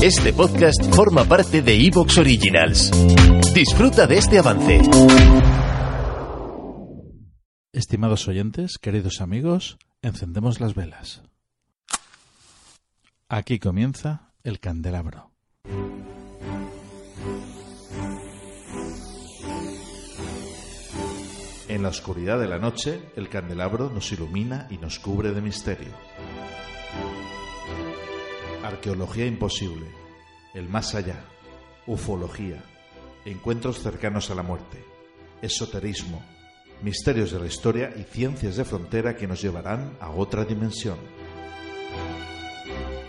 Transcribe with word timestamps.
Este 0.00 0.32
podcast 0.32 0.94
forma 0.94 1.24
parte 1.24 1.60
de 1.60 1.74
Evox 1.74 2.18
Originals. 2.18 2.92
Disfruta 3.52 4.06
de 4.06 4.18
este 4.18 4.38
avance. 4.38 4.80
Estimados 7.72 8.28
oyentes, 8.28 8.78
queridos 8.78 9.20
amigos, 9.20 9.76
encendemos 10.00 10.60
las 10.60 10.76
velas. 10.76 11.22
Aquí 13.28 13.58
comienza 13.58 14.30
el 14.44 14.60
candelabro. 14.60 15.32
En 21.66 21.82
la 21.82 21.88
oscuridad 21.88 22.38
de 22.38 22.46
la 22.46 22.60
noche, 22.60 23.02
el 23.16 23.28
candelabro 23.28 23.90
nos 23.90 24.12
ilumina 24.12 24.68
y 24.70 24.78
nos 24.78 25.00
cubre 25.00 25.32
de 25.32 25.42
misterio. 25.42 25.92
Arqueología 28.68 29.24
imposible, 29.24 29.86
el 30.52 30.68
más 30.68 30.94
allá, 30.94 31.24
ufología, 31.86 32.62
encuentros 33.24 33.78
cercanos 33.78 34.30
a 34.30 34.34
la 34.34 34.42
muerte, 34.42 34.84
esoterismo, 35.40 36.22
misterios 36.82 37.30
de 37.30 37.40
la 37.40 37.46
historia 37.46 37.94
y 37.96 38.02
ciencias 38.02 38.56
de 38.56 38.66
frontera 38.66 39.16
que 39.16 39.26
nos 39.26 39.40
llevarán 39.40 39.96
a 40.00 40.10
otra 40.10 40.44
dimensión. 40.44 40.98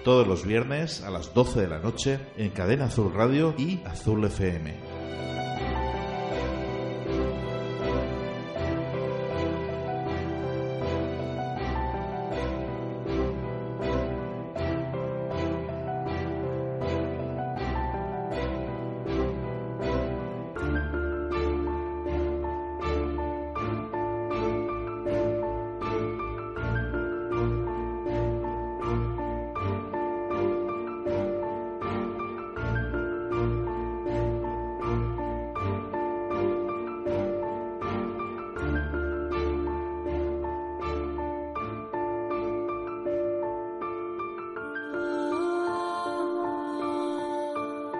Todos 0.05 0.25
los 0.25 0.45
viernes 0.45 1.01
a 1.01 1.09
las 1.09 1.33
12 1.33 1.59
de 1.59 1.67
la 1.67 1.79
noche 1.79 2.21
en 2.37 2.51
Cadena 2.51 2.85
Azul 2.85 3.13
Radio 3.13 3.53
y 3.57 3.81
Azul 3.83 4.23
FM. 4.23 4.98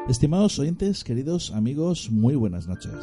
Estimados 0.09 0.57
oyentes, 0.57 1.03
queridos 1.03 1.51
amigos, 1.51 2.09
muy 2.09 2.33
buenas 2.33 2.67
noches. 2.67 2.95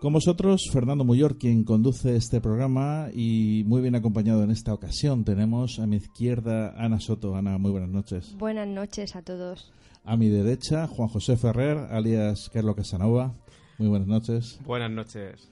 Con 0.00 0.12
vosotros, 0.12 0.68
Fernando 0.72 1.04
Muyor, 1.04 1.38
quien 1.38 1.62
conduce 1.62 2.16
este 2.16 2.40
programa 2.40 3.06
y 3.14 3.62
muy 3.68 3.82
bien 3.82 3.94
acompañado 3.94 4.42
en 4.42 4.50
esta 4.50 4.74
ocasión. 4.74 5.24
Tenemos 5.24 5.78
a 5.78 5.86
mi 5.86 5.98
izquierda 5.98 6.74
Ana 6.76 6.98
Soto. 6.98 7.36
Ana, 7.36 7.56
muy 7.58 7.70
buenas 7.70 7.90
noches. 7.90 8.34
Buenas 8.36 8.66
noches 8.66 9.14
a 9.14 9.22
todos. 9.22 9.72
A 10.04 10.16
mi 10.16 10.28
derecha, 10.28 10.88
Juan 10.88 11.08
José 11.08 11.36
Ferrer, 11.36 11.78
alias 11.78 12.50
Carlos 12.52 12.74
Casanova. 12.74 13.36
Muy 13.78 13.86
buenas 13.86 14.08
noches. 14.08 14.58
Buenas 14.66 14.90
noches. 14.90 15.48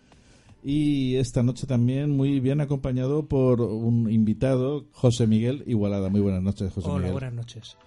Y 0.70 1.16
esta 1.16 1.42
noche 1.42 1.66
también 1.66 2.14
muy 2.14 2.40
bien 2.40 2.60
acompañado 2.60 3.26
por 3.26 3.62
un 3.62 4.12
invitado, 4.12 4.84
José 4.92 5.26
Miguel 5.26 5.64
Igualada. 5.66 6.10
Muy 6.10 6.20
buenas 6.20 6.42
noches, 6.42 6.70
José 6.74 6.88
Hola, 6.90 6.98
Miguel. 6.98 7.12
buenas 7.12 7.32
noches. 7.32 7.78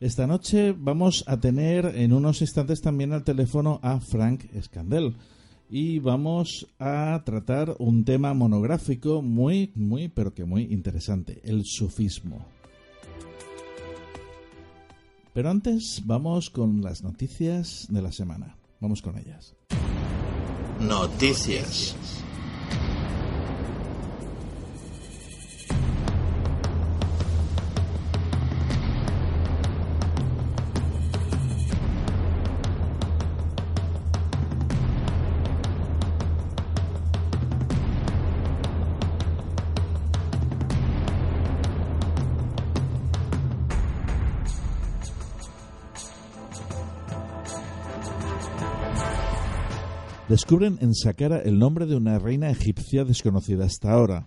Esta 0.00 0.26
noche 0.26 0.74
vamos 0.76 1.22
a 1.28 1.38
tener 1.38 1.86
en 1.94 2.12
unos 2.12 2.40
instantes 2.40 2.80
también 2.80 3.12
al 3.12 3.22
teléfono 3.22 3.78
a 3.84 4.00
Frank 4.00 4.46
Escandel 4.54 5.14
y 5.70 6.00
vamos 6.00 6.66
a 6.80 7.22
tratar 7.24 7.76
un 7.78 8.04
tema 8.04 8.34
monográfico 8.34 9.22
muy, 9.22 9.70
muy, 9.76 10.08
pero 10.08 10.34
que 10.34 10.44
muy 10.44 10.64
interesante, 10.64 11.42
el 11.44 11.64
sufismo. 11.64 12.44
Pero 15.32 15.48
antes 15.48 16.02
vamos 16.04 16.50
con 16.50 16.82
las 16.82 17.04
noticias 17.04 17.86
de 17.88 18.02
la 18.02 18.10
semana. 18.10 18.56
Vamos 18.80 19.00
con 19.00 19.16
ellas. 19.16 19.54
Noticias. 20.80 21.94
Descubren 50.28 50.76
en 50.80 50.92
Saqqara 50.92 51.38
el 51.38 51.56
nombre 51.56 51.86
de 51.86 51.94
una 51.94 52.18
reina 52.18 52.50
egipcia 52.50 53.04
desconocida 53.04 53.64
hasta 53.64 53.92
ahora. 53.92 54.26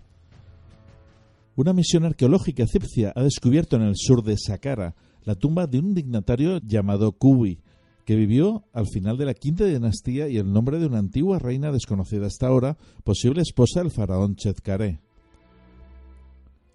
Una 1.56 1.74
misión 1.74 2.06
arqueológica 2.06 2.62
egipcia 2.62 3.12
ha 3.14 3.22
descubierto 3.22 3.76
en 3.76 3.82
el 3.82 3.96
sur 3.96 4.22
de 4.24 4.38
Saqqara 4.38 4.94
la 5.24 5.34
tumba 5.34 5.66
de 5.66 5.78
un 5.78 5.92
dignatario 5.92 6.58
llamado 6.64 7.12
Kubi, 7.12 7.60
que 8.06 8.16
vivió 8.16 8.64
al 8.72 8.86
final 8.86 9.18
de 9.18 9.26
la 9.26 9.34
quinta 9.34 9.66
dinastía 9.66 10.26
y 10.28 10.38
el 10.38 10.50
nombre 10.50 10.78
de 10.78 10.86
una 10.86 11.00
antigua 11.00 11.38
reina 11.38 11.70
desconocida 11.70 12.28
hasta 12.28 12.46
ahora, 12.46 12.78
posible 13.04 13.42
esposa 13.42 13.80
del 13.80 13.90
faraón 13.90 14.36
Chetkare. 14.36 15.02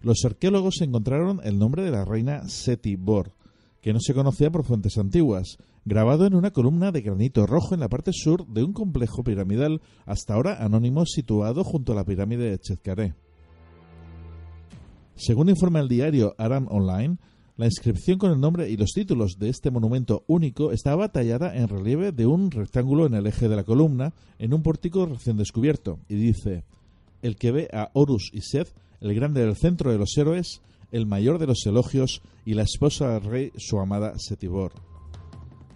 Los 0.02 0.24
arqueólogos 0.24 0.82
encontraron 0.82 1.40
el 1.42 1.58
nombre 1.58 1.82
de 1.82 1.90
la 1.90 2.04
reina 2.04 2.48
Seti 2.48 2.94
Bor, 2.94 3.32
que 3.86 3.92
no 3.92 4.00
se 4.00 4.14
conocía 4.14 4.50
por 4.50 4.64
fuentes 4.64 4.98
antiguas, 4.98 5.58
grabado 5.84 6.26
en 6.26 6.34
una 6.34 6.50
columna 6.50 6.90
de 6.90 7.02
granito 7.02 7.46
rojo 7.46 7.72
en 7.72 7.78
la 7.78 7.88
parte 7.88 8.10
sur 8.12 8.44
de 8.48 8.64
un 8.64 8.72
complejo 8.72 9.22
piramidal 9.22 9.80
hasta 10.06 10.34
ahora 10.34 10.60
anónimo 10.60 11.06
situado 11.06 11.62
junto 11.62 11.92
a 11.92 11.94
la 11.94 12.04
pirámide 12.04 12.50
de 12.50 12.58
Chetkare. 12.58 13.14
Según 15.14 15.50
informa 15.50 15.78
el 15.78 15.86
diario 15.86 16.34
Aram 16.36 16.66
Online, 16.68 17.18
la 17.56 17.66
inscripción 17.66 18.18
con 18.18 18.32
el 18.32 18.40
nombre 18.40 18.68
y 18.68 18.76
los 18.76 18.90
títulos 18.90 19.38
de 19.38 19.50
este 19.50 19.70
monumento 19.70 20.24
único 20.26 20.72
estaba 20.72 21.12
tallada 21.12 21.54
en 21.54 21.68
relieve 21.68 22.10
de 22.10 22.26
un 22.26 22.50
rectángulo 22.50 23.06
en 23.06 23.14
el 23.14 23.28
eje 23.28 23.48
de 23.48 23.54
la 23.54 23.62
columna 23.62 24.14
en 24.40 24.52
un 24.52 24.64
pórtico 24.64 25.06
recién 25.06 25.36
descubierto 25.36 26.00
y 26.08 26.16
dice: 26.16 26.64
El 27.22 27.36
que 27.36 27.52
ve 27.52 27.68
a 27.72 27.90
Horus 27.92 28.30
y 28.32 28.40
Seth, 28.40 28.74
el 29.00 29.14
grande 29.14 29.42
del 29.42 29.54
centro 29.54 29.92
de 29.92 29.98
los 29.98 30.18
héroes, 30.18 30.60
el 30.92 31.06
mayor 31.06 31.38
de 31.38 31.46
los 31.46 31.66
elogios 31.66 32.22
y 32.44 32.54
la 32.54 32.62
esposa 32.62 33.10
del 33.10 33.22
rey, 33.22 33.52
su 33.56 33.78
amada 33.78 34.14
Setibor. 34.18 34.72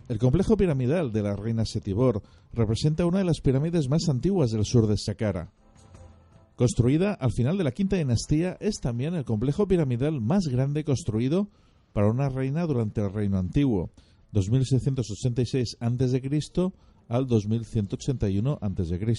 El 0.09 0.19
complejo 0.19 0.57
piramidal 0.57 1.13
de 1.13 1.23
la 1.23 1.37
reina 1.37 1.65
Setibor 1.65 2.23
representa 2.53 3.07
una 3.07 3.19
de 3.19 3.25
las 3.25 3.41
pirámides 3.41 3.89
más 3.89 4.09
antiguas 4.09 4.51
del 4.51 4.65
sur 4.65 4.87
de 4.87 4.97
Saqqara. 4.97 5.53
Construida 6.57 7.15
al 7.15 7.33
final 7.33 7.57
de 7.57 7.65
la 7.65 7.73
quinta 7.73 7.97
dinastía, 7.97 8.57
es 8.61 8.81
también 8.81 9.15
el 9.15 9.25
complejo 9.25 9.67
piramidal 9.67 10.21
más 10.21 10.47
grande 10.49 10.85
construido 10.85 11.49
para 11.93 12.11
una 12.11 12.29
reina 12.29 12.67
durante 12.67 13.01
el 13.01 13.13
Reino 13.13 13.39
Antiguo, 13.39 13.91
2686 14.33 15.77
a.C. 15.81 16.73
al 17.09 17.27
2181 17.27 18.59
a.C. 18.61 19.17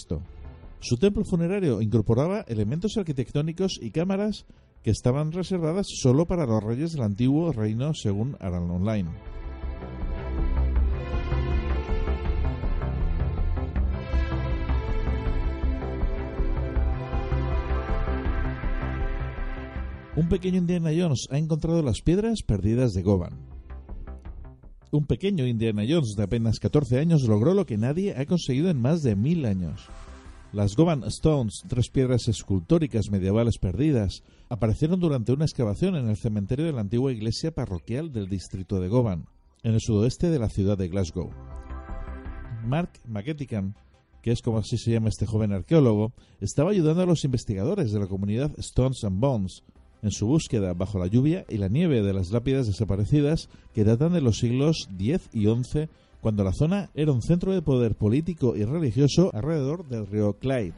Su 0.79 0.97
templo 0.97 1.23
funerario 1.23 1.81
incorporaba 1.81 2.41
elementos 2.41 2.97
arquitectónicos 2.97 3.79
y 3.81 3.91
cámaras 3.91 4.45
que 4.83 4.91
estaban 4.91 5.31
reservadas 5.31 5.87
solo 5.87 6.25
para 6.25 6.45
los 6.45 6.63
reyes 6.63 6.93
del 6.93 7.03
antiguo 7.03 7.51
reino 7.51 7.93
según 7.93 8.37
Aran 8.39 8.69
Online. 8.69 9.09
Un 20.13 20.27
pequeño 20.27 20.57
Indiana 20.57 20.91
Jones 20.95 21.27
ha 21.31 21.37
encontrado 21.37 21.81
las 21.81 22.01
piedras 22.01 22.41
perdidas 22.43 22.91
de 22.93 23.01
Goban. 23.01 23.39
Un 24.91 25.05
pequeño 25.05 25.47
Indiana 25.47 25.83
Jones 25.87 26.15
de 26.17 26.23
apenas 26.23 26.59
14 26.59 26.99
años 26.99 27.23
logró 27.23 27.53
lo 27.53 27.65
que 27.65 27.77
nadie 27.77 28.13
ha 28.17 28.25
conseguido 28.25 28.69
en 28.69 28.81
más 28.81 29.03
de 29.03 29.15
mil 29.15 29.45
años. 29.45 29.87
Las 30.53 30.75
Goban 30.75 31.05
Stones, 31.05 31.63
tres 31.69 31.89
piedras 31.89 32.27
escultóricas 32.27 33.09
medievales 33.09 33.57
perdidas, 33.57 34.21
aparecieron 34.49 34.99
durante 34.99 35.31
una 35.31 35.45
excavación 35.45 35.95
en 35.95 36.09
el 36.09 36.17
cementerio 36.17 36.65
de 36.65 36.73
la 36.73 36.81
antigua 36.81 37.13
iglesia 37.13 37.51
parroquial 37.51 38.11
del 38.11 38.27
distrito 38.27 38.81
de 38.81 38.89
Govan, 38.89 39.27
en 39.63 39.75
el 39.75 39.79
sudoeste 39.79 40.29
de 40.29 40.39
la 40.39 40.49
ciudad 40.49 40.77
de 40.77 40.89
Glasgow. 40.89 41.29
Mark 42.65 42.99
McEtican, 43.07 43.75
que 44.21 44.33
es 44.33 44.41
como 44.41 44.57
así 44.57 44.77
se 44.77 44.91
llama 44.91 45.07
este 45.07 45.25
joven 45.25 45.53
arqueólogo, 45.53 46.11
estaba 46.41 46.71
ayudando 46.71 47.03
a 47.03 47.05
los 47.05 47.23
investigadores 47.23 47.93
de 47.93 47.99
la 48.01 48.07
comunidad 48.07 48.51
Stones 48.57 49.05
and 49.05 49.21
Bones 49.21 49.63
en 50.01 50.11
su 50.11 50.27
búsqueda 50.27 50.73
bajo 50.73 50.99
la 50.99 51.07
lluvia 51.07 51.45
y 51.47 51.59
la 51.59 51.69
nieve 51.69 52.01
de 52.01 52.11
las 52.11 52.31
lápidas 52.31 52.67
desaparecidas 52.67 53.47
que 53.73 53.85
datan 53.85 54.11
de 54.11 54.21
los 54.21 54.39
siglos 54.39 54.89
X 54.99 55.29
y 55.31 55.45
XI, 55.45 55.87
cuando 56.21 56.43
la 56.43 56.53
zona 56.53 56.91
era 56.93 57.11
un 57.11 57.21
centro 57.21 57.51
de 57.51 57.61
poder 57.61 57.95
político 57.95 58.55
y 58.55 58.63
religioso 58.63 59.31
alrededor 59.33 59.87
del 59.87 60.07
río 60.07 60.33
Clyde. 60.33 60.73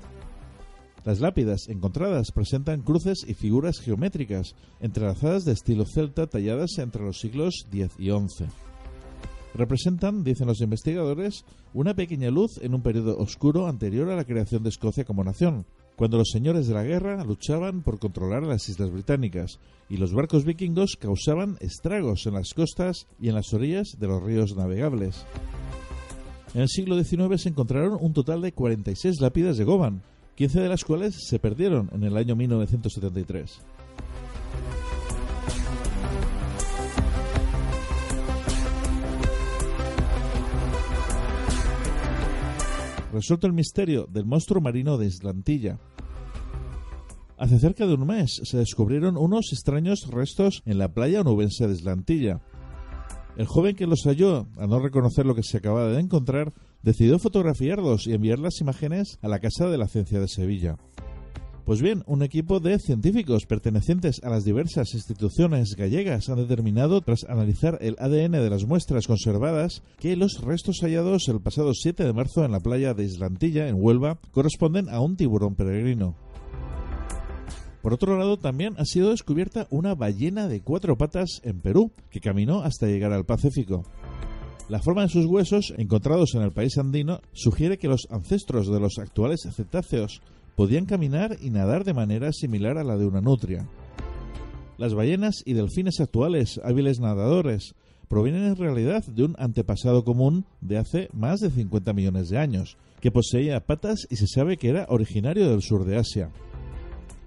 Las 1.05 1.19
lápidas 1.19 1.67
encontradas 1.67 2.31
presentan 2.31 2.81
cruces 2.81 3.25
y 3.27 3.33
figuras 3.33 3.79
geométricas 3.79 4.55
entrelazadas 4.79 5.43
de 5.43 5.51
estilo 5.51 5.85
celta 5.85 6.27
talladas 6.27 6.77
entre 6.77 7.03
los 7.03 7.19
siglos 7.19 7.65
X 7.71 7.91
y 7.97 8.09
XI. 8.09 8.45
Representan, 9.53 10.23
dicen 10.23 10.47
los 10.47 10.61
investigadores, 10.61 11.45
una 11.73 11.93
pequeña 11.93 12.31
luz 12.31 12.57
en 12.61 12.73
un 12.73 12.81
periodo 12.81 13.17
oscuro 13.19 13.67
anterior 13.67 14.09
a 14.09 14.15
la 14.15 14.23
creación 14.23 14.63
de 14.63 14.69
Escocia 14.69 15.03
como 15.03 15.23
nación, 15.23 15.65
cuando 15.95 16.17
los 16.17 16.29
señores 16.31 16.67
de 16.67 16.73
la 16.73 16.83
guerra 16.83 17.23
luchaban 17.23 17.81
por 17.81 17.99
controlar 17.99 18.43
las 18.43 18.67
islas 18.69 18.91
británicas 18.91 19.59
y 19.89 19.97
los 19.97 20.13
barcos 20.13 20.45
vikingos 20.45 20.95
causaban 20.99 21.57
estragos 21.59 22.25
en 22.25 22.33
las 22.33 22.53
costas 22.53 23.07
y 23.19 23.29
en 23.29 23.35
las 23.35 23.53
orillas 23.53 23.97
de 23.99 24.07
los 24.07 24.23
ríos 24.23 24.55
navegables. 24.55 25.25
En 26.53 26.61
el 26.61 26.69
siglo 26.69 27.01
XIX 27.01 27.41
se 27.41 27.49
encontraron 27.49 27.97
un 27.99 28.13
total 28.13 28.41
de 28.41 28.51
46 28.51 29.21
lápidas 29.21 29.57
de 29.57 29.63
Goban, 29.63 30.01
15 30.35 30.61
de 30.61 30.69
las 30.69 30.83
cuales 30.83 31.15
se 31.27 31.39
perdieron 31.39 31.89
en 31.93 32.03
el 32.03 32.17
año 32.17 32.35
1973. 32.35 33.61
Resuelto 43.13 43.47
el 43.47 43.53
misterio 43.53 44.07
del 44.09 44.25
monstruo 44.25 44.59
marino 44.59 44.97
de 44.97 45.05
Islantilla. 45.05 45.79
Hace 47.37 47.59
cerca 47.59 47.85
de 47.85 47.93
un 47.93 48.05
mes 48.05 48.41
se 48.43 48.57
descubrieron 48.57 49.17
unos 49.17 49.51
extraños 49.53 50.07
restos 50.09 50.61
en 50.65 50.77
la 50.77 50.93
playa 50.93 51.21
onubense 51.21 51.67
de 51.67 51.73
Islantilla. 51.73 52.41
El 53.37 53.47
joven 53.47 53.75
que 53.75 53.87
los 53.87 54.03
halló, 54.03 54.47
al 54.57 54.69
no 54.69 54.79
reconocer 54.79 55.25
lo 55.25 55.35
que 55.35 55.43
se 55.43 55.57
acababa 55.57 55.89
de 55.89 55.99
encontrar, 55.99 56.53
decidió 56.83 57.17
fotografiarlos 57.19 58.07
y 58.07 58.13
enviar 58.13 58.39
las 58.39 58.61
imágenes 58.61 59.17
a 59.21 59.27
la 59.27 59.39
Casa 59.39 59.67
de 59.69 59.77
la 59.77 59.87
Ciencia 59.87 60.19
de 60.19 60.27
Sevilla. 60.27 60.77
Pues 61.65 61.81
bien, 61.81 62.03
un 62.07 62.23
equipo 62.23 62.59
de 62.59 62.77
científicos 62.77 63.45
pertenecientes 63.45 64.21
a 64.21 64.29
las 64.29 64.43
diversas 64.43 64.93
instituciones 64.93 65.75
gallegas 65.77 66.27
han 66.27 66.35
determinado, 66.35 66.99
tras 66.99 67.23
analizar 67.23 67.77
el 67.79 67.95
ADN 67.99 68.33
de 68.33 68.49
las 68.49 68.65
muestras 68.65 69.07
conservadas, 69.07 69.81
que 69.97 70.17
los 70.17 70.41
restos 70.41 70.81
hallados 70.81 71.29
el 71.29 71.39
pasado 71.39 71.73
7 71.73 72.03
de 72.03 72.11
marzo 72.11 72.43
en 72.43 72.51
la 72.51 72.59
playa 72.59 72.93
de 72.93 73.05
Islantilla, 73.05 73.69
en 73.69 73.77
Huelva, 73.79 74.19
corresponden 74.31 74.89
a 74.89 74.99
un 74.99 75.15
tiburón 75.15 75.55
peregrino. 75.55 76.17
Por 77.81 77.93
otro 77.93 78.17
lado, 78.17 78.35
también 78.35 78.75
ha 78.77 78.83
sido 78.83 79.11
descubierta 79.11 79.67
una 79.69 79.95
ballena 79.95 80.49
de 80.49 80.59
cuatro 80.59 80.97
patas 80.97 81.39
en 81.45 81.61
Perú, 81.61 81.93
que 82.09 82.19
caminó 82.19 82.61
hasta 82.61 82.87
llegar 82.87 83.13
al 83.13 83.25
Pacífico. 83.25 83.85
La 84.67 84.81
forma 84.81 85.03
de 85.03 85.09
sus 85.09 85.25
huesos, 85.25 85.73
encontrados 85.77 86.35
en 86.35 86.41
el 86.41 86.51
país 86.51 86.77
andino, 86.77 87.21
sugiere 87.31 87.77
que 87.77 87.87
los 87.87 88.07
ancestros 88.09 88.67
de 88.67 88.81
los 88.81 88.97
actuales 88.97 89.47
cetáceos 89.55 90.21
podían 90.55 90.85
caminar 90.85 91.37
y 91.41 91.49
nadar 91.49 91.83
de 91.83 91.93
manera 91.93 92.31
similar 92.31 92.77
a 92.77 92.83
la 92.83 92.97
de 92.97 93.05
una 93.05 93.21
nutria. 93.21 93.67
Las 94.77 94.93
ballenas 94.93 95.43
y 95.45 95.53
delfines 95.53 95.99
actuales, 95.99 96.59
hábiles 96.63 96.99
nadadores, 96.99 97.75
provienen 98.07 98.45
en 98.45 98.55
realidad 98.55 99.03
de 99.05 99.23
un 99.23 99.35
antepasado 99.39 100.03
común 100.03 100.45
de 100.61 100.77
hace 100.77 101.09
más 101.13 101.39
de 101.39 101.49
50 101.49 101.93
millones 101.93 102.29
de 102.29 102.37
años, 102.37 102.77
que 102.99 103.11
poseía 103.11 103.59
patas 103.65 104.07
y 104.09 104.15
se 104.15 104.27
sabe 104.27 104.57
que 104.57 104.69
era 104.69 104.85
originario 104.89 105.49
del 105.49 105.61
sur 105.61 105.85
de 105.85 105.97
Asia. 105.97 106.29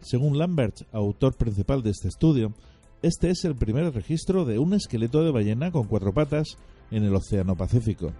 Según 0.00 0.38
Lambert, 0.38 0.82
autor 0.92 1.34
principal 1.34 1.82
de 1.82 1.90
este 1.90 2.08
estudio, 2.08 2.52
este 3.02 3.30
es 3.30 3.44
el 3.44 3.56
primer 3.56 3.92
registro 3.92 4.44
de 4.44 4.58
un 4.58 4.74
esqueleto 4.74 5.22
de 5.24 5.32
ballena 5.32 5.70
con 5.70 5.86
cuatro 5.86 6.12
patas 6.12 6.56
en 6.90 7.04
el 7.04 7.14
Océano 7.14 7.56
Pacífico 7.56 8.12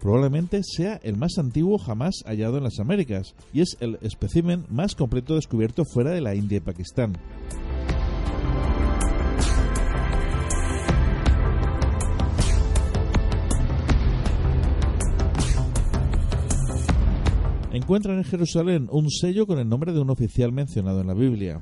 probablemente 0.00 0.62
sea 0.62 1.00
el 1.02 1.16
más 1.16 1.38
antiguo 1.38 1.78
jamás 1.78 2.22
hallado 2.26 2.58
en 2.58 2.64
las 2.64 2.78
Américas 2.78 3.34
y 3.52 3.60
es 3.60 3.76
el 3.80 3.98
espécimen 4.02 4.64
más 4.68 4.94
completo 4.94 5.34
descubierto 5.34 5.84
fuera 5.84 6.10
de 6.10 6.20
la 6.20 6.34
India 6.34 6.58
y 6.58 6.60
Pakistán. 6.60 7.16
Encuentran 17.72 18.18
en 18.18 18.24
Jerusalén 18.24 18.88
un 18.92 19.10
sello 19.10 19.48
con 19.48 19.58
el 19.58 19.68
nombre 19.68 19.92
de 19.92 20.00
un 20.00 20.08
oficial 20.08 20.52
mencionado 20.52 21.00
en 21.00 21.08
la 21.08 21.14
Biblia. 21.14 21.60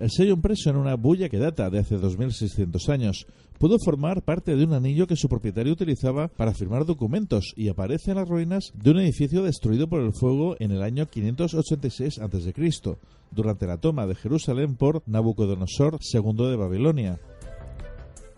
El 0.00 0.10
sello 0.10 0.32
impreso 0.32 0.70
en 0.70 0.76
una 0.76 0.96
bulla 0.96 1.28
que 1.28 1.36
data 1.36 1.68
de 1.68 1.78
hace 1.78 1.98
2600 1.98 2.88
años 2.88 3.26
pudo 3.58 3.76
formar 3.78 4.22
parte 4.22 4.56
de 4.56 4.64
un 4.64 4.72
anillo 4.72 5.06
que 5.06 5.14
su 5.14 5.28
propietario 5.28 5.74
utilizaba 5.74 6.28
para 6.28 6.54
firmar 6.54 6.86
documentos 6.86 7.52
y 7.54 7.68
aparece 7.68 8.12
en 8.12 8.16
las 8.16 8.26
ruinas 8.26 8.72
de 8.74 8.92
un 8.92 9.00
edificio 9.00 9.42
destruido 9.42 9.90
por 9.90 10.00
el 10.00 10.14
fuego 10.14 10.56
en 10.58 10.70
el 10.70 10.82
año 10.82 11.04
586 11.04 12.18
a.C., 12.18 12.96
durante 13.30 13.66
la 13.66 13.76
toma 13.76 14.06
de 14.06 14.14
Jerusalén 14.14 14.74
por 14.76 15.02
Nabucodonosor 15.06 15.98
II 16.00 16.48
de 16.48 16.56
Babilonia. 16.56 17.20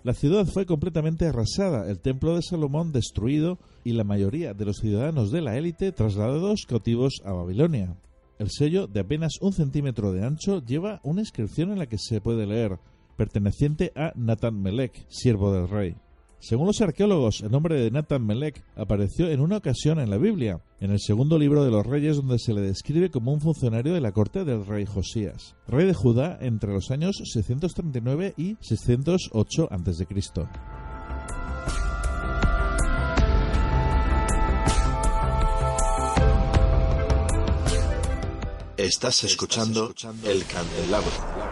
La 0.02 0.14
ciudad 0.14 0.46
fue 0.46 0.66
completamente 0.66 1.26
arrasada, 1.26 1.88
el 1.88 2.00
templo 2.00 2.34
de 2.34 2.42
Salomón 2.42 2.90
destruido 2.90 3.60
y 3.84 3.92
la 3.92 4.02
mayoría 4.02 4.52
de 4.52 4.64
los 4.64 4.78
ciudadanos 4.78 5.30
de 5.30 5.42
la 5.42 5.56
élite 5.56 5.92
trasladados 5.92 6.66
cautivos 6.66 7.22
a 7.24 7.30
Babilonia. 7.30 7.94
El 8.42 8.50
sello, 8.50 8.88
de 8.88 8.98
apenas 8.98 9.34
un 9.40 9.52
centímetro 9.52 10.12
de 10.12 10.24
ancho, 10.24 10.60
lleva 10.66 11.00
una 11.04 11.20
inscripción 11.20 11.70
en 11.70 11.78
la 11.78 11.86
que 11.86 11.96
se 11.96 12.20
puede 12.20 12.44
leer, 12.44 12.76
perteneciente 13.16 13.92
a 13.94 14.12
Nathan 14.16 14.60
Melech, 14.60 15.06
siervo 15.08 15.52
del 15.52 15.68
rey. 15.68 15.94
Según 16.40 16.66
los 16.66 16.80
arqueólogos, 16.80 17.42
el 17.42 17.52
nombre 17.52 17.80
de 17.80 17.92
Nathan 17.92 18.26
Melech 18.26 18.64
apareció 18.74 19.30
en 19.30 19.38
una 19.38 19.58
ocasión 19.58 20.00
en 20.00 20.10
la 20.10 20.18
Biblia, 20.18 20.60
en 20.80 20.90
el 20.90 20.98
segundo 20.98 21.38
libro 21.38 21.64
de 21.64 21.70
los 21.70 21.86
reyes 21.86 22.16
donde 22.16 22.40
se 22.40 22.52
le 22.52 22.62
describe 22.62 23.12
como 23.12 23.32
un 23.32 23.40
funcionario 23.40 23.94
de 23.94 24.00
la 24.00 24.10
corte 24.10 24.44
del 24.44 24.66
rey 24.66 24.86
Josías, 24.86 25.54
rey 25.68 25.86
de 25.86 25.94
Judá 25.94 26.36
entre 26.40 26.72
los 26.72 26.90
años 26.90 27.22
639 27.22 28.34
y 28.36 28.56
608 28.58 29.68
a.C. 29.70 30.81
Estás 38.82 39.22
escuchando 39.22 39.94
El 40.24 40.44
Candelabro. 40.44 41.51